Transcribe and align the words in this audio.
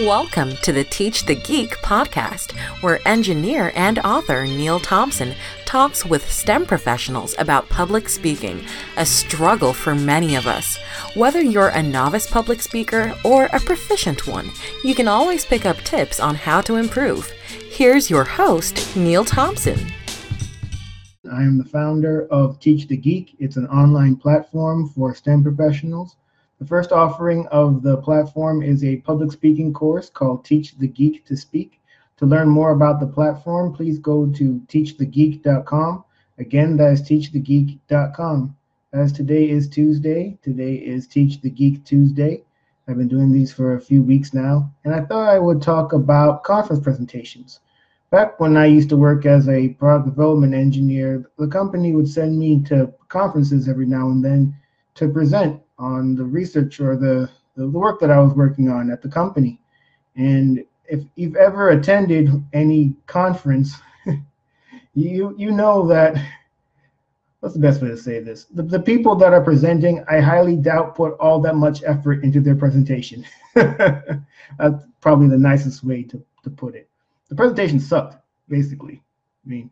Welcome 0.00 0.56
to 0.56 0.74
the 0.74 0.84
Teach 0.84 1.24
the 1.24 1.34
Geek 1.34 1.70
podcast, 1.78 2.52
where 2.82 3.00
engineer 3.08 3.72
and 3.74 3.98
author 4.00 4.44
Neil 4.44 4.78
Thompson 4.78 5.34
talks 5.64 6.04
with 6.04 6.30
STEM 6.30 6.66
professionals 6.66 7.34
about 7.38 7.70
public 7.70 8.10
speaking, 8.10 8.62
a 8.98 9.06
struggle 9.06 9.72
for 9.72 9.94
many 9.94 10.34
of 10.34 10.46
us. 10.46 10.76
Whether 11.14 11.40
you're 11.40 11.68
a 11.68 11.82
novice 11.82 12.30
public 12.30 12.60
speaker 12.60 13.14
or 13.24 13.46
a 13.46 13.60
proficient 13.60 14.26
one, 14.26 14.50
you 14.84 14.94
can 14.94 15.08
always 15.08 15.46
pick 15.46 15.64
up 15.64 15.78
tips 15.78 16.20
on 16.20 16.34
how 16.34 16.60
to 16.60 16.76
improve. 16.76 17.30
Here's 17.70 18.10
your 18.10 18.24
host, 18.24 18.94
Neil 18.98 19.24
Thompson. 19.24 19.80
I 21.32 21.40
am 21.42 21.56
the 21.56 21.64
founder 21.64 22.26
of 22.26 22.60
Teach 22.60 22.86
the 22.86 22.98
Geek. 22.98 23.34
It's 23.38 23.56
an 23.56 23.66
online 23.68 24.16
platform 24.16 24.90
for 24.90 25.14
STEM 25.14 25.42
professionals. 25.42 26.16
The 26.58 26.66
first 26.66 26.90
offering 26.90 27.46
of 27.48 27.82
the 27.82 27.98
platform 27.98 28.62
is 28.62 28.82
a 28.82 28.96
public 28.96 29.30
speaking 29.30 29.74
course 29.74 30.08
called 30.08 30.44
Teach 30.44 30.78
the 30.78 30.88
Geek 30.88 31.26
to 31.26 31.36
Speak. 31.36 31.82
To 32.16 32.24
learn 32.24 32.48
more 32.48 32.70
about 32.70 32.98
the 32.98 33.06
platform, 33.06 33.74
please 33.74 33.98
go 33.98 34.26
to 34.26 34.60
teachthegeek.com. 34.66 36.04
Again, 36.38 36.76
that 36.78 36.92
is 36.92 37.02
teachthegeek.com. 37.02 38.56
As 38.94 39.12
today 39.12 39.50
is 39.50 39.68
Tuesday, 39.68 40.38
today 40.40 40.76
is 40.76 41.06
Teach 41.06 41.42
the 41.42 41.50
Geek 41.50 41.84
Tuesday. 41.84 42.42
I've 42.88 42.96
been 42.96 43.08
doing 43.08 43.32
these 43.32 43.52
for 43.52 43.74
a 43.74 43.80
few 43.80 44.02
weeks 44.02 44.32
now, 44.32 44.72
and 44.84 44.94
I 44.94 45.04
thought 45.04 45.28
I 45.28 45.38
would 45.38 45.60
talk 45.60 45.92
about 45.92 46.42
conference 46.42 46.82
presentations. 46.82 47.60
Back 48.10 48.40
when 48.40 48.56
I 48.56 48.64
used 48.64 48.88
to 48.90 48.96
work 48.96 49.26
as 49.26 49.46
a 49.50 49.70
product 49.70 50.06
development 50.08 50.54
engineer, 50.54 51.28
the 51.36 51.48
company 51.48 51.94
would 51.94 52.08
send 52.08 52.38
me 52.38 52.62
to 52.62 52.94
conferences 53.08 53.68
every 53.68 53.86
now 53.86 54.08
and 54.08 54.24
then 54.24 54.56
to 54.96 55.08
present 55.08 55.62
on 55.78 56.14
the 56.14 56.24
research 56.24 56.80
or 56.80 56.96
the, 56.96 57.30
the 57.56 57.68
work 57.68 58.00
that 58.00 58.10
I 58.10 58.18
was 58.18 58.34
working 58.34 58.68
on 58.68 58.90
at 58.90 59.02
the 59.02 59.08
company. 59.08 59.60
And 60.16 60.64
if 60.86 61.04
you've 61.14 61.36
ever 61.36 61.70
attended 61.70 62.30
any 62.52 62.94
conference, 63.06 63.74
you 64.94 65.34
you 65.36 65.50
know 65.50 65.86
that 65.88 66.16
what's 67.40 67.54
the 67.54 67.60
best 67.60 67.82
way 67.82 67.88
to 67.88 67.96
say 67.96 68.20
this? 68.20 68.44
The, 68.44 68.62
the 68.62 68.80
people 68.80 69.14
that 69.16 69.32
are 69.32 69.42
presenting, 69.42 70.04
I 70.08 70.20
highly 70.20 70.56
doubt 70.56 70.94
put 70.94 71.12
all 71.20 71.40
that 71.40 71.56
much 71.56 71.82
effort 71.84 72.24
into 72.24 72.40
their 72.40 72.56
presentation. 72.56 73.24
That's 73.54 74.84
probably 75.00 75.28
the 75.28 75.38
nicest 75.38 75.84
way 75.84 76.02
to, 76.04 76.24
to 76.42 76.50
put 76.50 76.74
it. 76.74 76.88
The 77.28 77.34
presentation 77.34 77.80
sucked, 77.80 78.16
basically. 78.48 79.02
I 79.44 79.48
mean, 79.48 79.70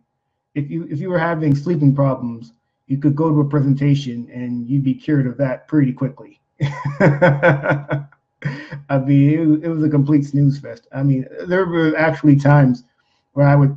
if 0.55 0.71
you 0.71 0.87
if 0.91 1.01
you 1.01 1.09
were 1.09 1.19
having 1.19 1.55
sleeping 1.55 1.95
problems, 1.95 2.53
you 2.87 2.99
could 2.99 3.17
go 3.17 3.31
to 3.31 3.41
a 3.41 3.45
presentation 3.45 4.29
and 4.33 4.69
you'd 4.69 4.85
be 4.85 4.95
cured 4.95 5.27
of 5.27 5.37
that 5.39 5.67
pretty 5.69 5.93
quickly. 5.93 6.41
I 7.01 8.99
mean, 8.99 9.31
it, 9.31 9.65
it, 9.65 9.69
was 9.69 9.83
a 9.83 9.89
complete 9.89 10.25
snooze 10.25 10.59
fest. 10.59 10.87
I 10.93 11.03
mean, 11.03 11.27
there 11.47 11.65
were 11.65 11.97
actually 11.97 12.37
times 12.37 12.85
where 13.33 13.49
I 13.49 13.57
would 13.57 13.77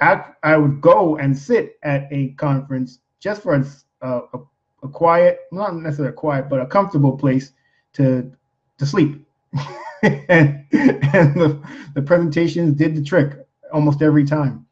act, 0.00 0.38
I 0.42 0.56
would 0.56 0.80
go 0.80 1.16
and 1.16 1.36
sit 1.36 1.78
at 1.82 2.08
a 2.10 2.28
conference 2.30 3.00
just 3.20 3.42
for 3.42 3.54
a, 3.54 3.66
a, 4.00 4.38
a 4.82 4.88
quiet, 4.88 5.40
not 5.52 5.76
necessarily 5.76 6.14
quiet, 6.14 6.48
but 6.48 6.60
a 6.60 6.66
comfortable 6.66 7.16
place 7.16 7.52
to 7.94 8.32
to 8.78 8.86
sleep. 8.86 9.26
and, 10.02 10.64
and 10.72 11.34
the, 11.34 11.60
the 11.94 12.02
presentations 12.02 12.74
did 12.74 12.94
the 12.94 13.02
trick 13.02 13.32
almost 13.72 14.02
every 14.02 14.24
time. 14.24 14.66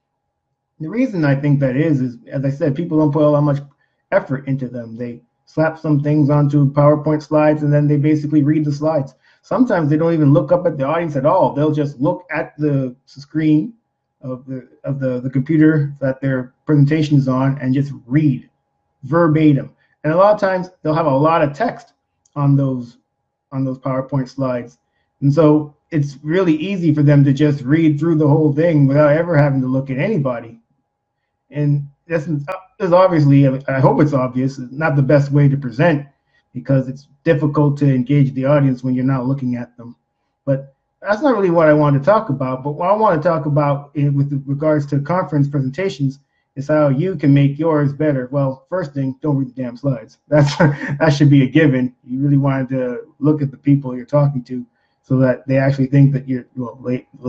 The 0.81 0.89
reason 0.89 1.25
I 1.25 1.35
think 1.35 1.61
that 1.61 1.77
is, 1.77 2.01
is 2.01 2.17
as 2.31 2.45
I 2.45 2.51
said, 2.51 2.75
people 2.75 2.99
don't 2.99 3.13
put 3.13 3.23
all 3.23 3.33
that 3.33 3.41
much 3.43 3.61
effort 4.15 4.47
into 4.47 4.69
them. 4.69 4.97
They 4.97 5.21
slap 5.47 5.79
some 5.79 6.03
things 6.03 6.31
onto 6.31 6.73
PowerPoint 6.73 7.23
slides 7.23 7.63
and 7.63 7.73
then 7.73 7.87
they 7.87 7.97
basically 7.97 8.43
read 8.43 8.65
the 8.65 8.73
slides. 8.73 9.15
Sometimes 9.43 9.91
they 9.91 9.97
don't 9.97 10.15
even 10.15 10.33
look 10.33 10.53
up 10.53 10.67
at 10.67 10.79
the 10.79 10.85
audience 10.85 11.17
at 11.17 11.27
all. 11.27 11.53
They'll 11.53 11.75
just 11.75 12.01
look 12.01 12.25
at 12.31 12.57
the 12.57 12.97
screen 13.05 13.75
of 14.23 14.47
the 14.47 14.67
of 14.85 14.99
the, 15.01 15.21
the 15.21 15.29
computer 15.29 15.95
that 16.01 16.21
their 16.21 16.55
presentation 16.65 17.19
is 17.19 17.29
on 17.29 17.59
and 17.59 17.75
just 17.75 17.93
read 18.07 18.49
verbatim. 19.03 19.71
And 20.03 20.13
a 20.13 20.17
lot 20.17 20.35
of 20.35 20.41
times 20.41 20.71
they'll 20.83 20.95
have 20.95 21.07
a 21.07 21.15
lot 21.15 21.43
of 21.43 21.53
text 21.53 21.93
on 22.35 22.57
those 22.57 22.99
on 23.53 23.65
those 23.65 23.79
PowerPoint 23.79 24.29
slides. 24.29 24.79
And 25.21 25.33
so 25.33 25.77
it's 25.91 26.19
really 26.23 26.55
easy 26.57 26.93
for 26.93 27.03
them 27.03 27.23
to 27.25 27.33
just 27.33 27.63
read 27.63 28.01
through 28.01 28.17
the 28.17 28.29
whole 28.29 28.53
thing 28.53 28.87
without 28.87 29.17
ever 29.17 29.37
having 29.37 29.61
to 29.61 29.67
look 29.67 29.91
at 29.91 29.99
anybody. 29.99 30.59
And 31.51 31.89
that's 32.09 32.27
is 32.81 32.93
obviously, 32.93 33.47
I 33.47 33.81
hope 33.81 34.01
it's 34.01 34.13
obvious, 34.13 34.59
not 34.59 34.97
the 34.97 35.03
best 35.03 35.31
way 35.31 35.49
to 35.49 35.57
present 35.57 36.07
because 36.53 36.89
it's 36.89 37.09
difficult 37.25 37.77
to 37.79 37.93
engage 37.93 38.33
the 38.33 38.45
audience 38.45 38.83
when 38.85 38.95
you're 38.95 39.05
not 39.05 39.27
looking 39.27 39.57
at 39.57 39.77
them. 39.77 39.97
But 40.45 40.75
that's 41.03 41.23
not 41.23 41.37
really 41.37 41.51
what 41.51 41.69
I 41.69 41.75
want 41.75 41.99
to 41.99 42.05
talk 42.05 42.29
about. 42.29 42.63
But 42.63 42.73
what 42.73 42.89
I 42.89 42.95
want 42.95 43.21
to 43.21 43.29
talk 43.29 43.47
about 43.47 43.95
with 43.95 44.43
regards 44.47 44.87
to 44.87 45.01
conference 45.01 45.49
presentations 45.49 46.21
is 46.57 46.69
how 46.69 46.89
you 46.89 47.17
can 47.17 47.35
make 47.35 47.59
yours 47.59 47.93
better. 47.93 48.29
Well, 48.31 48.67
first 48.71 48.95
thing, 48.95 49.17
don't 49.21 49.37
read 49.37 49.49
the 49.49 49.63
damn 49.63 49.77
slides. 49.77 50.19
That's 50.29 50.57
that 50.57 51.13
should 51.13 51.31
be 51.31 51.43
a 51.43 51.49
given. 51.49 51.95
You 52.05 52.21
really 52.21 52.37
wanted 52.37 52.69
to 52.71 53.01
look 53.19 53.43
at 53.43 53.51
the 53.51 53.57
people 53.57 53.97
you're 53.97 54.07
talking 54.07 54.43
to, 54.45 54.65
so 55.03 55.19
that 55.19 55.47
they 55.47 55.59
actually 55.59 55.87
think 55.87 56.13
that 56.13 56.29
you're 56.29 56.47
well, 56.57 56.79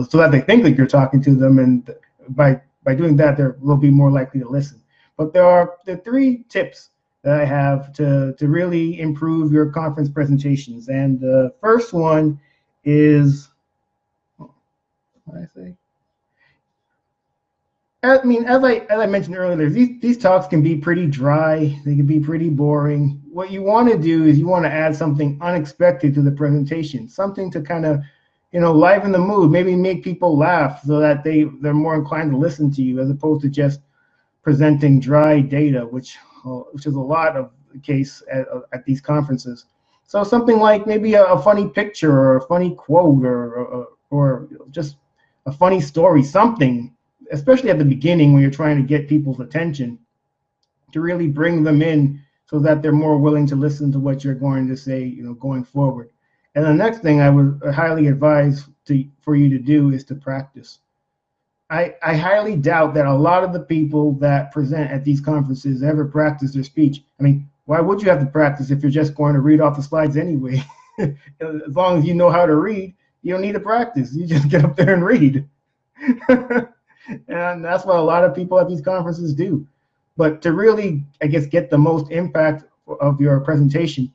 so 0.08 0.18
that 0.18 0.30
they 0.30 0.40
think 0.40 0.62
that 0.62 0.76
you're 0.76 0.86
talking 0.86 1.22
to 1.22 1.34
them, 1.34 1.58
and 1.58 1.92
by 2.30 2.60
by 2.84 2.94
doing 2.94 3.16
that, 3.16 3.36
they 3.36 3.44
will 3.60 3.76
be 3.76 3.90
more 3.90 4.10
likely 4.10 4.40
to 4.40 4.48
listen. 4.48 4.80
But 5.16 5.32
there 5.32 5.46
are 5.46 5.76
the 5.86 5.96
three 5.98 6.44
tips 6.48 6.90
that 7.22 7.40
I 7.40 7.44
have 7.44 7.92
to, 7.94 8.34
to 8.38 8.48
really 8.48 9.00
improve 9.00 9.52
your 9.52 9.70
conference 9.70 10.08
presentations. 10.08 10.88
And 10.88 11.18
the 11.18 11.52
first 11.60 11.92
one 11.92 12.40
is, 12.84 13.48
what 14.36 14.50
I 15.34 15.46
say? 15.54 15.74
Uh, 18.06 18.18
I 18.22 18.24
mean, 18.24 18.44
as 18.44 18.62
I 18.62 18.74
as 18.90 19.00
I 19.00 19.06
mentioned 19.06 19.36
earlier, 19.36 19.68
these 19.68 20.00
these 20.00 20.18
talks 20.18 20.46
can 20.46 20.62
be 20.62 20.76
pretty 20.76 21.06
dry. 21.06 21.80
They 21.84 21.96
can 21.96 22.06
be 22.06 22.20
pretty 22.20 22.48
boring. 22.48 23.20
What 23.32 23.50
you 23.50 23.62
want 23.62 23.90
to 23.90 23.98
do 23.98 24.24
is 24.24 24.38
you 24.38 24.46
want 24.46 24.64
to 24.64 24.70
add 24.70 24.94
something 24.94 25.36
unexpected 25.40 26.14
to 26.14 26.22
the 26.22 26.30
presentation, 26.30 27.08
something 27.08 27.50
to 27.50 27.60
kind 27.60 27.84
of, 27.84 28.02
you 28.52 28.60
know, 28.60 28.72
liven 28.72 29.10
the 29.10 29.18
mood. 29.18 29.50
Maybe 29.50 29.74
make 29.74 30.04
people 30.04 30.38
laugh 30.38 30.84
so 30.84 31.00
that 31.00 31.24
they 31.24 31.44
they're 31.60 31.74
more 31.74 31.96
inclined 31.96 32.30
to 32.30 32.36
listen 32.36 32.70
to 32.72 32.82
you, 32.82 33.00
as 33.00 33.10
opposed 33.10 33.42
to 33.42 33.48
just 33.48 33.80
presenting 34.46 35.00
dry 35.00 35.40
data, 35.40 35.80
which 35.80 36.16
which 36.72 36.86
is 36.86 36.94
a 36.94 37.00
lot 37.16 37.36
of 37.36 37.50
the 37.72 37.80
case 37.80 38.22
at, 38.30 38.46
at 38.72 38.84
these 38.84 39.00
conferences. 39.00 39.66
So 40.04 40.22
something 40.22 40.60
like 40.60 40.86
maybe 40.86 41.14
a, 41.14 41.24
a 41.24 41.42
funny 41.42 41.66
picture 41.68 42.12
or 42.12 42.36
a 42.36 42.46
funny 42.46 42.72
quote 42.76 43.24
or, 43.24 43.54
or, 43.56 43.88
or 44.10 44.48
just 44.70 44.98
a 45.46 45.52
funny 45.52 45.80
story, 45.80 46.22
something, 46.22 46.94
especially 47.32 47.70
at 47.70 47.78
the 47.80 47.84
beginning 47.84 48.32
when 48.32 48.40
you're 48.40 48.52
trying 48.52 48.76
to 48.76 48.84
get 48.84 49.08
people's 49.08 49.40
attention, 49.40 49.98
to 50.92 51.00
really 51.00 51.26
bring 51.26 51.64
them 51.64 51.82
in 51.82 52.22
so 52.48 52.60
that 52.60 52.82
they're 52.82 52.92
more 52.92 53.18
willing 53.18 53.48
to 53.48 53.56
listen 53.56 53.90
to 53.90 53.98
what 53.98 54.22
you're 54.22 54.42
going 54.46 54.68
to 54.68 54.76
say, 54.76 55.02
you 55.02 55.24
know, 55.24 55.34
going 55.34 55.64
forward. 55.64 56.10
And 56.54 56.64
the 56.64 56.72
next 56.72 57.00
thing 57.00 57.20
I 57.20 57.30
would 57.30 57.60
highly 57.74 58.06
advise 58.06 58.64
to, 58.84 59.04
for 59.22 59.34
you 59.34 59.50
to 59.50 59.58
do 59.58 59.90
is 59.90 60.04
to 60.04 60.14
practice. 60.14 60.78
I, 61.68 61.94
I 62.02 62.14
highly 62.14 62.56
doubt 62.56 62.94
that 62.94 63.06
a 63.06 63.14
lot 63.14 63.42
of 63.42 63.52
the 63.52 63.60
people 63.60 64.12
that 64.14 64.52
present 64.52 64.90
at 64.90 65.04
these 65.04 65.20
conferences 65.20 65.82
ever 65.82 66.04
practice 66.04 66.52
their 66.54 66.62
speech. 66.62 67.02
I 67.18 67.22
mean, 67.22 67.48
why 67.64 67.80
would 67.80 68.00
you 68.00 68.08
have 68.08 68.20
to 68.20 68.26
practice 68.26 68.70
if 68.70 68.82
you're 68.82 68.90
just 68.90 69.14
going 69.14 69.34
to 69.34 69.40
read 69.40 69.60
off 69.60 69.76
the 69.76 69.82
slides 69.82 70.16
anyway? 70.16 70.62
as 70.98 71.74
long 71.74 71.98
as 71.98 72.04
you 72.04 72.14
know 72.14 72.30
how 72.30 72.46
to 72.46 72.54
read, 72.54 72.94
you 73.22 73.32
don't 73.32 73.42
need 73.42 73.54
to 73.54 73.60
practice. 73.60 74.14
You 74.14 74.26
just 74.26 74.48
get 74.48 74.64
up 74.64 74.76
there 74.76 74.94
and 74.94 75.04
read. 75.04 75.48
and 76.28 77.64
that's 77.64 77.84
what 77.84 77.96
a 77.96 78.02
lot 78.02 78.24
of 78.24 78.34
people 78.34 78.60
at 78.60 78.68
these 78.68 78.80
conferences 78.80 79.34
do. 79.34 79.66
But 80.16 80.40
to 80.42 80.52
really, 80.52 81.04
I 81.20 81.26
guess, 81.26 81.46
get 81.46 81.68
the 81.68 81.78
most 81.78 82.10
impact 82.12 82.64
of 83.00 83.20
your 83.20 83.40
presentation, 83.40 84.12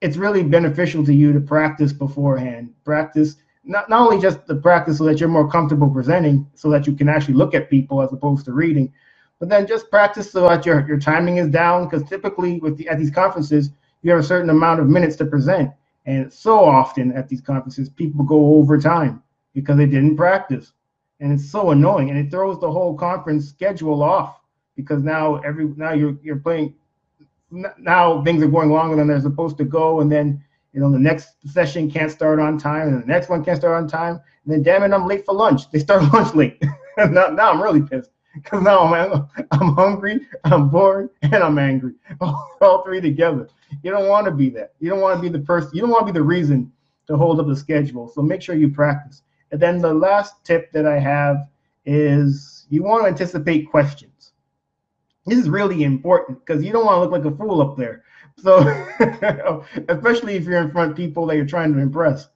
it's 0.00 0.16
really 0.16 0.42
beneficial 0.42 1.04
to 1.04 1.14
you 1.14 1.32
to 1.32 1.40
practice 1.40 1.92
beforehand. 1.92 2.74
Practice 2.84 3.36
not, 3.70 3.88
not 3.90 4.02
only 4.02 4.20
just 4.20 4.46
the 4.46 4.56
practice 4.56 4.98
so 4.98 5.04
that 5.04 5.20
you're 5.20 5.28
more 5.30 5.50
comfortable 5.50 5.90
presenting 5.90 6.46
so 6.54 6.70
that 6.70 6.86
you 6.86 6.94
can 6.94 7.08
actually 7.08 7.34
look 7.34 7.54
at 7.54 7.70
people 7.70 8.02
as 8.02 8.12
opposed 8.12 8.44
to 8.46 8.52
reading 8.52 8.92
but 9.40 9.48
then 9.48 9.66
just 9.66 9.90
practice 9.90 10.30
so 10.30 10.46
that 10.48 10.66
your, 10.66 10.86
your 10.86 11.00
timing 11.00 11.38
is 11.38 11.48
down 11.48 11.84
because 11.84 12.08
typically 12.08 12.60
with 12.60 12.76
the, 12.76 12.88
at 12.88 12.98
these 12.98 13.10
conferences 13.10 13.70
you 14.02 14.10
have 14.10 14.20
a 14.20 14.24
certain 14.24 14.50
amount 14.50 14.80
of 14.80 14.88
minutes 14.88 15.16
to 15.16 15.24
present. 15.24 15.72
And 16.06 16.32
so 16.32 16.62
often 16.64 17.12
at 17.12 17.28
these 17.28 17.40
conferences 17.40 17.88
people 17.88 18.24
go 18.24 18.56
over 18.56 18.78
time 18.78 19.22
because 19.54 19.78
they 19.78 19.86
didn't 19.86 20.16
practice. 20.16 20.72
And 21.20 21.32
it's 21.32 21.50
so 21.50 21.70
annoying 21.70 22.10
and 22.10 22.18
it 22.18 22.30
throws 22.30 22.60
the 22.60 22.70
whole 22.70 22.94
conference 22.96 23.48
schedule 23.48 24.02
off 24.02 24.40
because 24.76 25.02
now 25.02 25.36
every 25.38 25.66
now 25.76 25.92
you're 25.92 26.16
you're 26.22 26.36
playing 26.36 26.74
now 27.78 28.22
things 28.24 28.42
are 28.42 28.48
going 28.48 28.70
longer 28.70 28.96
than 28.96 29.08
they're 29.08 29.20
supposed 29.20 29.58
to 29.58 29.64
go 29.64 30.00
and 30.00 30.12
then 30.12 30.42
you 30.72 30.80
know, 30.80 30.90
the 30.90 30.98
next 30.98 31.34
session 31.50 31.90
can't 31.90 32.10
start 32.10 32.38
on 32.38 32.58
time, 32.58 32.88
and 32.88 33.02
the 33.02 33.06
next 33.06 33.28
one 33.28 33.44
can't 33.44 33.58
start 33.58 33.82
on 33.82 33.88
time. 33.88 34.20
And 34.44 34.52
then, 34.52 34.62
damn 34.62 34.82
it, 34.82 34.94
I'm 34.94 35.06
late 35.06 35.24
for 35.24 35.34
lunch. 35.34 35.70
They 35.70 35.78
start 35.78 36.02
lunch 36.12 36.34
late. 36.34 36.62
now, 36.96 37.28
now 37.28 37.50
I'm 37.50 37.62
really 37.62 37.82
pissed 37.82 38.10
because 38.34 38.62
now 38.62 38.80
I'm, 38.94 39.26
I'm 39.50 39.74
hungry, 39.74 40.26
I'm 40.44 40.68
bored, 40.68 41.10
and 41.22 41.34
I'm 41.34 41.58
angry. 41.58 41.94
All, 42.20 42.56
all 42.60 42.84
three 42.84 43.00
together. 43.00 43.48
You 43.82 43.90
don't 43.90 44.08
want 44.08 44.26
to 44.26 44.32
be 44.32 44.50
that. 44.50 44.74
You 44.80 44.90
don't 44.90 45.00
want 45.00 45.16
to 45.16 45.22
be 45.22 45.28
the 45.28 45.44
person. 45.44 45.70
You 45.74 45.82
don't 45.82 45.90
want 45.90 46.06
to 46.06 46.12
be 46.12 46.18
the 46.18 46.24
reason 46.24 46.72
to 47.06 47.16
hold 47.16 47.40
up 47.40 47.46
the 47.46 47.56
schedule. 47.56 48.08
So 48.08 48.22
make 48.22 48.42
sure 48.42 48.54
you 48.54 48.70
practice. 48.70 49.22
And 49.50 49.60
then 49.60 49.78
the 49.78 49.92
last 49.92 50.44
tip 50.44 50.70
that 50.72 50.86
I 50.86 50.98
have 50.98 51.48
is 51.84 52.66
you 52.70 52.82
want 52.82 53.02
to 53.02 53.08
anticipate 53.08 53.70
questions. 53.70 54.32
This 55.26 55.38
is 55.38 55.50
really 55.50 55.82
important 55.82 56.44
because 56.44 56.64
you 56.64 56.72
don't 56.72 56.86
want 56.86 56.96
to 56.96 57.00
look 57.00 57.10
like 57.10 57.32
a 57.32 57.36
fool 57.36 57.60
up 57.60 57.76
there. 57.76 58.04
So, 58.36 58.60
especially 59.88 60.36
if 60.36 60.44
you're 60.44 60.60
in 60.60 60.70
front 60.70 60.92
of 60.92 60.96
people 60.96 61.26
that 61.26 61.36
you're 61.36 61.46
trying 61.46 61.72
to 61.74 61.78
impress. 61.78 62.28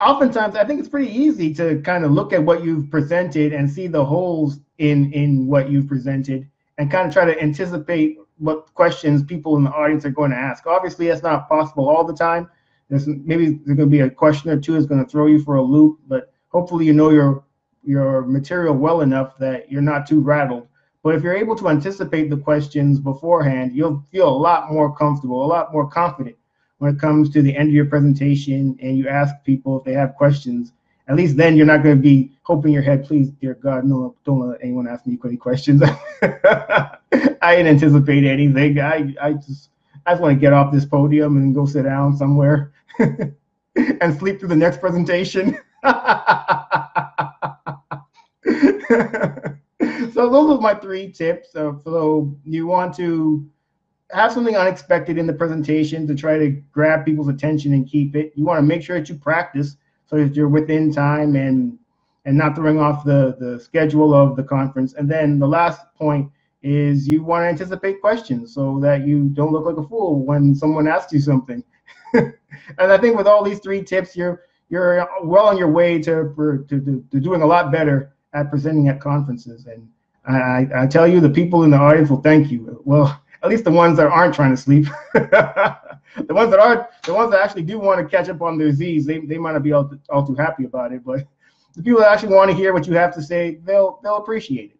Oftentimes, 0.00 0.56
I 0.56 0.64
think 0.64 0.80
it's 0.80 0.88
pretty 0.88 1.12
easy 1.12 1.54
to 1.54 1.80
kind 1.82 2.04
of 2.04 2.10
look 2.10 2.32
at 2.32 2.42
what 2.42 2.64
you've 2.64 2.90
presented 2.90 3.52
and 3.52 3.70
see 3.70 3.86
the 3.86 4.04
holes 4.04 4.58
in 4.78 5.12
in 5.12 5.46
what 5.46 5.70
you've 5.70 5.86
presented 5.86 6.48
and 6.78 6.90
kind 6.90 7.06
of 7.06 7.12
try 7.12 7.24
to 7.24 7.40
anticipate 7.40 8.18
what 8.38 8.74
questions 8.74 9.22
people 9.22 9.56
in 9.56 9.62
the 9.64 9.70
audience 9.70 10.04
are 10.04 10.10
going 10.10 10.32
to 10.32 10.36
ask. 10.36 10.66
Obviously, 10.66 11.06
that's 11.06 11.22
not 11.22 11.48
possible 11.48 11.88
all 11.88 12.04
the 12.04 12.14
time. 12.14 12.50
There's 12.88 13.06
maybe 13.06 13.60
there's 13.64 13.76
going 13.76 13.78
to 13.78 13.86
be 13.86 14.00
a 14.00 14.10
question 14.10 14.50
or 14.50 14.60
two 14.60 14.74
that's 14.74 14.86
going 14.86 15.04
to 15.04 15.08
throw 15.08 15.26
you 15.26 15.42
for 15.42 15.56
a 15.56 15.62
loop, 15.62 16.00
but 16.08 16.32
hopefully 16.48 16.84
you 16.84 16.92
know 16.92 17.10
your 17.10 17.44
your 17.84 18.22
material 18.22 18.74
well 18.74 19.00
enough 19.00 19.38
that 19.38 19.70
you're 19.70 19.82
not 19.82 20.06
too 20.06 20.20
rattled. 20.20 20.68
But 21.02 21.16
if 21.16 21.22
you're 21.22 21.36
able 21.36 21.56
to 21.56 21.68
anticipate 21.68 22.30
the 22.30 22.36
questions 22.36 23.00
beforehand, 23.00 23.72
you'll 23.74 24.04
feel 24.12 24.28
a 24.28 24.30
lot 24.30 24.72
more 24.72 24.94
comfortable, 24.94 25.44
a 25.44 25.46
lot 25.46 25.72
more 25.72 25.88
confident 25.88 26.36
when 26.78 26.94
it 26.94 27.00
comes 27.00 27.30
to 27.30 27.42
the 27.42 27.56
end 27.56 27.68
of 27.68 27.74
your 27.74 27.86
presentation 27.86 28.78
and 28.80 28.96
you 28.96 29.08
ask 29.08 29.34
people 29.44 29.78
if 29.78 29.84
they 29.84 29.92
have 29.92 30.14
questions. 30.14 30.72
At 31.08 31.16
least 31.16 31.36
then 31.36 31.56
you're 31.56 31.66
not 31.66 31.82
going 31.82 31.96
to 31.96 32.02
be 32.02 32.30
hoping 32.42 32.72
your 32.72 32.82
head, 32.82 33.04
please, 33.04 33.30
dear 33.40 33.54
God, 33.54 33.84
no, 33.84 34.14
don't 34.24 34.48
let 34.48 34.60
anyone 34.62 34.86
ask 34.86 35.04
me 35.06 35.18
any 35.24 35.36
questions. 35.36 35.82
I 36.22 37.56
didn't 37.56 37.66
anticipate 37.66 38.24
anything. 38.24 38.80
I, 38.80 39.14
I 39.20 39.32
just 39.34 39.70
I 40.06 40.12
just 40.12 40.22
want 40.22 40.36
to 40.36 40.40
get 40.40 40.52
off 40.52 40.72
this 40.72 40.84
podium 40.84 41.36
and 41.36 41.54
go 41.54 41.66
sit 41.66 41.84
down 41.84 42.16
somewhere 42.16 42.72
and 42.98 44.18
sleep 44.18 44.40
through 44.40 44.48
the 44.48 44.56
next 44.56 44.80
presentation. 44.80 45.58
so 50.12 50.28
those 50.30 50.50
are 50.50 50.60
my 50.60 50.74
three 50.74 51.10
tips. 51.10 51.52
So, 51.52 51.80
so 51.84 52.36
you 52.44 52.66
want 52.66 52.94
to 52.96 53.48
have 54.10 54.32
something 54.32 54.56
unexpected 54.56 55.18
in 55.18 55.26
the 55.26 55.32
presentation 55.32 56.06
to 56.06 56.14
try 56.14 56.38
to 56.38 56.50
grab 56.72 57.04
people's 57.04 57.28
attention 57.28 57.72
and 57.72 57.88
keep 57.88 58.14
it. 58.14 58.32
You 58.34 58.44
want 58.44 58.58
to 58.58 58.62
make 58.62 58.82
sure 58.82 58.98
that 58.98 59.08
you 59.08 59.14
practice 59.14 59.76
so 60.06 60.16
that 60.16 60.34
you're 60.34 60.48
within 60.48 60.92
time 60.92 61.36
and 61.36 61.78
and 62.24 62.38
not 62.38 62.54
throwing 62.54 62.78
off 62.78 63.04
the 63.04 63.36
the 63.40 63.58
schedule 63.58 64.14
of 64.14 64.36
the 64.36 64.42
conference. 64.42 64.94
And 64.94 65.10
then 65.10 65.38
the 65.38 65.48
last 65.48 65.80
point 65.94 66.30
is 66.62 67.10
you 67.10 67.24
want 67.24 67.42
to 67.42 67.48
anticipate 67.48 68.00
questions 68.00 68.54
so 68.54 68.78
that 68.80 69.06
you 69.06 69.30
don't 69.30 69.52
look 69.52 69.66
like 69.66 69.76
a 69.76 69.88
fool 69.88 70.24
when 70.24 70.54
someone 70.54 70.86
asks 70.86 71.12
you 71.12 71.20
something. 71.20 71.64
and 72.14 72.34
I 72.78 72.98
think 72.98 73.16
with 73.16 73.26
all 73.26 73.42
these 73.42 73.58
three 73.58 73.82
tips, 73.82 74.14
you're 74.16 74.42
you're 74.68 75.06
well 75.22 75.46
on 75.46 75.58
your 75.58 75.70
way 75.70 75.98
to, 76.00 76.32
to, 76.34 76.64
to, 76.68 77.04
to 77.10 77.20
doing 77.20 77.42
a 77.42 77.46
lot 77.46 77.70
better 77.70 78.14
at 78.32 78.48
presenting 78.48 78.88
at 78.88 79.00
conferences. 79.00 79.66
And 79.66 79.86
I, 80.24 80.68
I 80.74 80.86
tell 80.86 81.06
you, 81.06 81.20
the 81.20 81.30
people 81.30 81.64
in 81.64 81.70
the 81.70 81.76
audience 81.76 82.10
will 82.10 82.20
thank 82.20 82.50
you. 82.50 82.80
Well, 82.84 83.20
at 83.42 83.50
least 83.50 83.64
the 83.64 83.72
ones 83.72 83.96
that 83.96 84.06
aren't 84.06 84.34
trying 84.34 84.52
to 84.52 84.56
sleep. 84.56 84.86
the 85.14 85.78
ones 86.28 86.50
that 86.50 86.60
are, 86.60 86.88
the 87.04 87.14
ones 87.14 87.32
that 87.32 87.40
actually 87.40 87.62
do 87.62 87.78
want 87.78 88.00
to 88.00 88.16
catch 88.16 88.28
up 88.28 88.40
on 88.40 88.56
their 88.56 88.72
Z's, 88.72 89.04
they, 89.04 89.18
they 89.18 89.38
might 89.38 89.52
not 89.52 89.62
be 89.62 89.72
all, 89.72 89.90
all 90.10 90.26
too 90.26 90.34
happy 90.34 90.64
about 90.64 90.92
it. 90.92 91.04
But 91.04 91.26
the 91.74 91.82
people 91.82 92.00
that 92.00 92.12
actually 92.12 92.34
want 92.34 92.50
to 92.50 92.56
hear 92.56 92.72
what 92.72 92.86
you 92.86 92.94
have 92.94 93.14
to 93.14 93.22
say, 93.22 93.56
they'll 93.64 93.98
they'll 94.02 94.16
appreciate 94.16 94.72
it. 94.72 94.78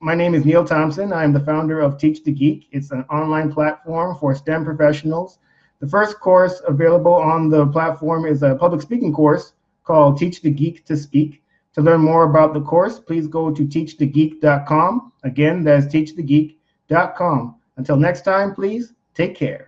My 0.00 0.14
name 0.14 0.34
is 0.34 0.44
Neil 0.44 0.64
Thompson. 0.64 1.12
I 1.12 1.24
am 1.24 1.32
the 1.32 1.40
founder 1.40 1.80
of 1.80 1.98
Teach 1.98 2.22
the 2.24 2.32
Geek. 2.32 2.68
It's 2.70 2.90
an 2.92 3.04
online 3.10 3.52
platform 3.52 4.16
for 4.18 4.34
STEM 4.34 4.64
professionals. 4.64 5.38
The 5.80 5.88
first 5.88 6.18
course 6.18 6.62
available 6.66 7.14
on 7.14 7.48
the 7.48 7.66
platform 7.66 8.24
is 8.24 8.42
a 8.42 8.54
public 8.54 8.82
speaking 8.82 9.12
course 9.12 9.52
called 9.84 10.18
Teach 10.18 10.40
the 10.40 10.50
Geek 10.50 10.84
to 10.86 10.96
Speak. 10.96 11.42
To 11.78 11.84
learn 11.84 12.00
more 12.00 12.24
about 12.24 12.54
the 12.54 12.60
course, 12.60 12.98
please 12.98 13.28
go 13.28 13.52
to 13.54 13.64
teachthegeek.com. 13.64 15.12
Again, 15.22 15.62
that's 15.62 15.86
teachthegeek.com. 15.86 17.54
Until 17.76 17.96
next 17.96 18.22
time, 18.22 18.52
please 18.52 18.94
take 19.14 19.36
care. 19.36 19.67